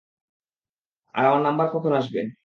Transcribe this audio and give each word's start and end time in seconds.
আর 1.15 1.23
আমার 1.25 1.41
নাম্বার 1.43 1.67
কখন 1.73 1.91
আসবে? 1.99 2.21